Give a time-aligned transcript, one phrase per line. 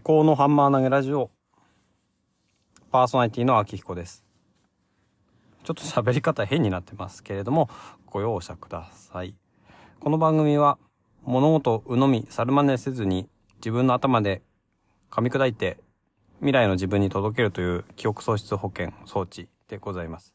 [0.00, 1.30] 考のハンマー投げラジオ。
[2.92, 4.26] パーソナリティの秋彦です。
[5.64, 7.70] ちょっと喋り方変になってますけれども
[8.04, 9.34] ご容赦ください。
[10.00, 10.76] この番組は
[11.24, 14.42] 物事を鵜呑み猿真似せずに自分の頭で
[15.10, 15.78] 噛み砕いて
[16.40, 20.34] 未来の自分に届けるという記憶喪失保険装置でございます。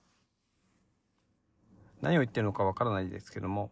[2.02, 3.70] 何を言ってるのかわからないですけども、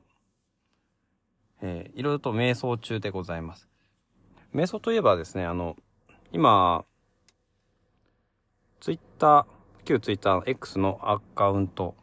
[1.62, 3.68] えーいろいろと瞑想中でございます。
[4.54, 5.76] 瞑想といえばですね、あの、
[6.32, 6.86] 今、
[8.80, 9.46] ツイッター、
[9.86, 11.96] 旧ツイッターの X のアカウント、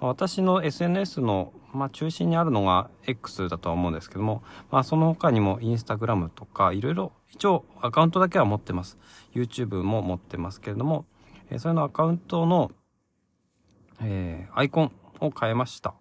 [0.00, 8.98] 私の SNS の、まあ、中心にあるのが X だとは思うんですけども、まあ、その他にもインスタグラムとか、いろいろ、一応アカウントだけは持ってます。
[9.34, 11.06] YouTube も持ってますけれども、
[11.50, 12.70] えーそれのアカウントの、
[14.00, 15.94] えーアイコンを変えました。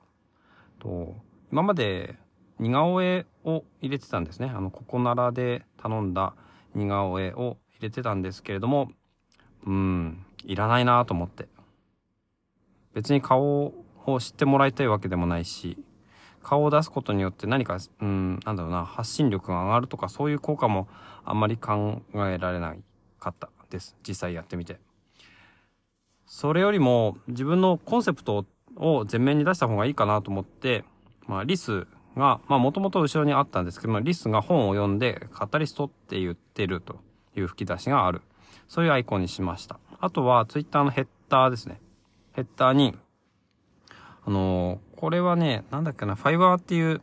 [0.79, 1.15] と
[1.51, 2.17] 今まで
[2.59, 4.51] 似顔絵を入れてたんですね。
[4.53, 6.33] あの、ここならで頼んだ
[6.75, 8.91] 似顔絵を入れてたんですけれども、
[9.65, 11.47] うん、いらないなと思って。
[12.93, 13.73] 別に顔
[14.05, 15.77] を知ってもらいたいわけでもないし、
[16.41, 20.87] 顔を出すことによって何か、うん、なんだろうな、発信力が上がるとかそういう効果も
[21.23, 22.79] あんまり考えられない
[23.19, 23.95] かったです。
[24.07, 24.79] 実際やってみて。
[26.25, 28.45] それよりも自分のコンセプト
[28.77, 30.85] を前面に出した方がいいかなと思って、
[31.27, 36.99] まあ、リスが、まあ、もともと後ろにあったんですけども、リスが本を読んで、カタリストって言ってると
[37.35, 38.21] いう吹き出しがある。
[38.67, 39.79] そういうアイコンにしました。
[39.99, 41.81] あとは、ツイッターのヘッダーですね。
[42.33, 42.97] ヘッダーに、
[44.23, 47.01] あのこれはね、なんだっけな、ファイバーっていう、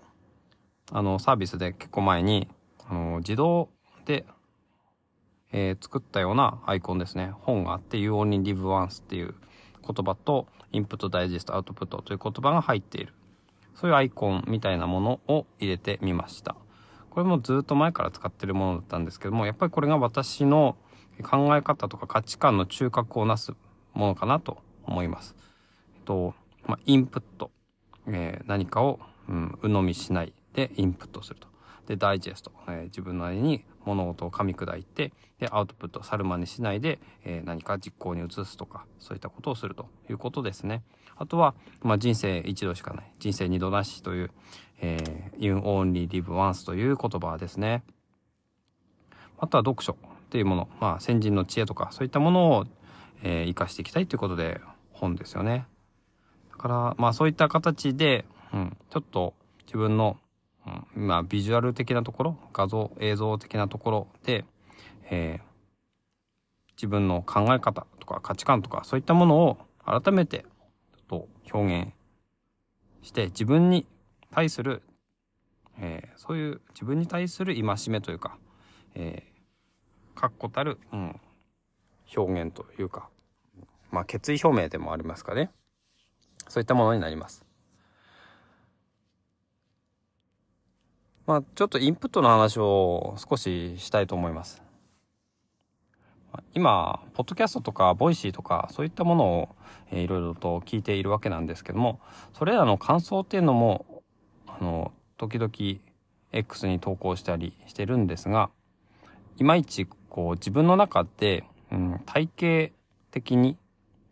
[0.92, 2.48] あの、サービスで結構前に、
[2.88, 3.68] あの自動
[4.06, 4.24] で、
[5.52, 7.32] えー作ったようなアイコンですね。
[7.40, 9.34] 本があって、You Only Live Once っていう
[9.82, 13.14] 言葉と、インプット、ダイジェスト、アウトプットという言葉が入っている。
[13.74, 16.56] そういうアイコンみたいなものを入れてみました。
[17.10, 20.76] これもずっと前から使ってるものだったんですけども、やっぱりこれが私の
[21.22, 23.54] 考え方とか価値観の中核をなす
[23.94, 25.34] ものかなと思います。
[25.96, 26.34] えっと、
[26.68, 27.50] まあ、インプット。
[28.06, 31.48] えー何かを、うん、鵜呑みしないでインプットすると。
[31.86, 32.52] で、ダイジェスト。
[32.68, 40.82] えー自分なりに物事を噛み砕いて、で、アウトプット、猿真似しないで、えー何か実行に移すとか、そういったことをするということですね。
[41.16, 43.12] あとは、まあ、人生一度しかない。
[43.18, 44.30] 人生二度なしという、
[44.80, 47.82] えー You only live once という言葉ですね。
[49.38, 49.96] あとは読書っ
[50.28, 52.66] ていうもの、まあ、先人の知恵とか、そういったものを、
[53.22, 54.60] えー活かしていきたいということで、
[54.92, 55.66] 本ですよね。
[56.58, 59.34] から、まあ、そういった形で、うん、ちょっと
[59.66, 60.18] 自分の、
[60.96, 64.44] うん、まあ、ビジュアル的なところ、画像、映像的なところで、
[65.10, 65.48] えー
[66.78, 70.46] 自分の考え方とか価値観とか、そういったものを改めて、
[71.08, 71.92] ちょっと表現
[73.02, 73.84] して、自分に
[74.30, 74.84] 対する、
[75.80, 78.38] えーそういう自分に対する戒めというか、
[78.94, 79.38] えー
[80.14, 81.20] 確固たる、うん、
[82.16, 83.08] 表現というか、
[83.90, 85.50] まあ、決意表明でもありますかね。
[86.48, 87.44] そういったものになります。
[91.26, 94.62] まあ、ちょっとインプットの話を少ししたいと思います。
[96.54, 99.48] 今、ポッドキャストとか、ボイシーとか、そういったものを、
[99.90, 102.00] えーいろいろと聞いているわけなんですけども、
[102.32, 104.02] それらの感想っていうのも、
[104.46, 105.52] あの、時々
[106.32, 108.50] X に投稿したりしてるんですが、
[109.36, 112.72] いまいち、こう、自分の中で、うん、体系
[113.10, 113.56] 的に、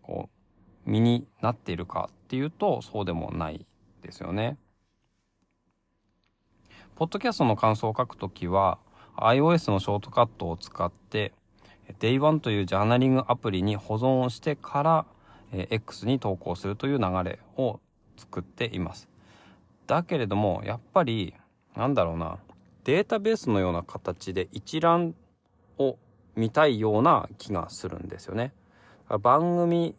[0.02, 0.28] こ
[0.86, 3.64] う、身になっているかっていうと、そうでもない
[4.02, 4.58] ですよね。
[6.96, 8.78] ポッドキャストの感想を書くときは、
[9.16, 11.32] iOS のショートカットを使って、
[12.00, 15.06] Day1 というジャーナリングアプリに保存をしてから、
[15.52, 17.78] X に投稿するという流れを
[18.16, 19.08] 作っています。
[19.86, 21.32] だけれども、やっぱり、
[21.76, 22.38] なんだろうな、
[22.82, 25.14] データベースのような形で一覧
[25.78, 25.96] を
[26.34, 28.52] 見たいような気がするんですよね。
[29.22, 29.94] 番組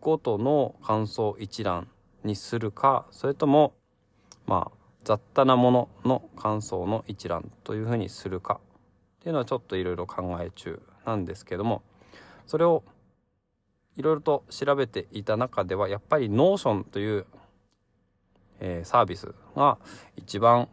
[0.00, 1.88] ごとの感想一覧
[2.24, 3.74] にするか、それとも、
[4.46, 8.60] まあ、雑多なものの感想の一覧というふうにするか
[9.18, 11.82] っていうのはちょっといろいろ考え中なんですけども、
[12.46, 12.84] それを
[13.96, 17.26] いろいろと調べていた中では、やっぱり Notion という、
[18.60, 19.78] えーサービスが
[20.16, 20.68] 一番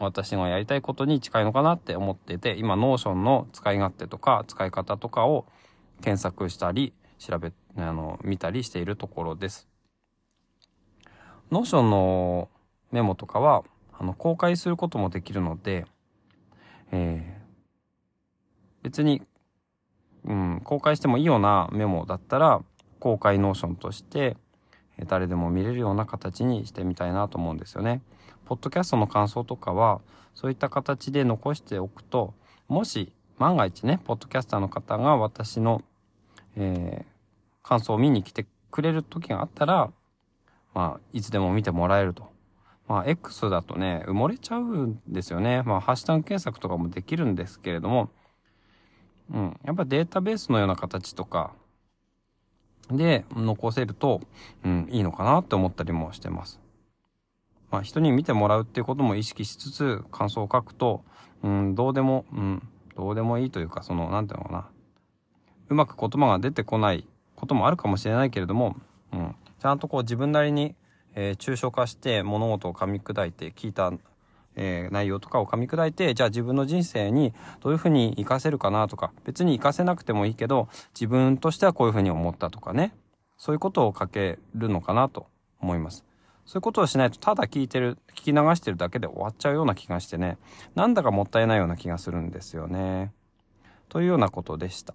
[0.00, 5.46] 私がやりたいことに近いのかなって思ってて、今 Notion の使い勝手とか使い方とかを
[6.02, 7.52] 検索したり、調べ、
[7.84, 9.68] あの、見たりしているところです。
[11.50, 12.48] Notion の
[12.92, 13.64] メモとかは、
[13.98, 15.86] あの、公開することもできるので、
[16.92, 17.38] えー
[18.82, 19.22] 別に、
[20.24, 22.62] うん、公開してもいいようなメモだったら
[23.00, 24.36] 公開ノーションとして
[24.98, 28.02] え誰でも見れるような形にしてみたいなと思うんですよね。
[28.44, 30.00] ポッドキャストの感想とかは
[30.34, 32.34] そういった形で残しておくと
[32.66, 35.82] もし万が一ねポッドキャスターの方が私の、
[36.56, 37.17] えー
[37.68, 39.90] 感想を見に来てくれる時があったら
[40.74, 42.28] まあいつでも見てもらえると。
[42.86, 45.62] まあ X だとね埋もれちゃうんですよね。
[45.64, 48.10] まあハッシュタグ検索とかもできるんですけれども
[49.32, 51.52] うん、やっぱデータベースのような形とか
[52.90, 54.22] で残せると、
[54.64, 56.60] うん、いいのかなって思ったりもしてます。
[57.70, 61.04] まあ人に見てもらうっていうことも意識しつつ感想を書くと、
[61.42, 62.62] うん、どうでも、うん、
[62.96, 64.68] どうでもいいというか、その、なんていうのかな。
[65.68, 67.06] うまく言葉が出てこない
[67.38, 68.76] こともあるかもしれないけれども、
[69.12, 70.74] うん、ちゃんとこう自分なりに、
[71.14, 73.92] えー抽象化して物事を噛み砕いて聞いた、
[74.56, 82.92] えー内容とかを噛み砕いてじゃあ自分の人生にどういうふうに活かせるかなとか別に活かせなくてもいいけど自分としてはこういうふうに思ったとかね
[83.36, 85.28] そういうことを書けるのかなと
[85.60, 86.04] 思います。
[86.44, 90.38] そういうことをしないとただ聞いてる聞き流してるだけで終わっちゃうような気がしてね
[90.74, 93.12] なんだかもったいないような気がするんですよね。
[93.90, 94.94] というようなことでした。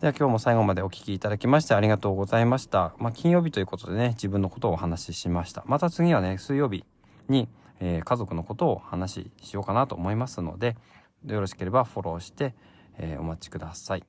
[0.00, 2.94] では今日も最後までお聞きいただきましてありがとうございました。
[2.98, 5.64] まあ金曜日ということでね、自分のことをお話ししました。
[5.66, 6.84] また次はね、水曜日
[7.28, 7.48] に、
[7.80, 10.76] えー家族のことをお話ししようかなと思いますので、
[11.26, 12.54] よろしければフォローして、
[12.96, 14.04] えーお待ちください。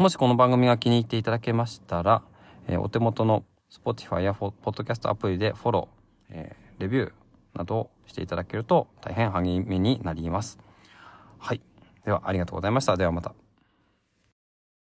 [0.00, 2.22] もしこの番組が気に入っていただけましたら、
[2.66, 7.12] えーお手元の Spotify や Podcast アプリでフォロー、えーレビュー
[7.54, 10.58] などをしていただけると大変励みになります。
[11.38, 11.60] はい。
[12.04, 12.96] ではありがとうございました。
[12.96, 13.41] ではまた。